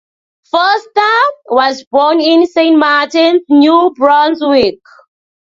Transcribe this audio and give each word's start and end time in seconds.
Foster 0.45 1.31
was 1.51 1.85
born 1.91 2.19
in 2.21 2.47
Saint 2.47 2.79
Martins, 2.79 3.43
New 3.49 3.93
Brunswick. 3.95 4.79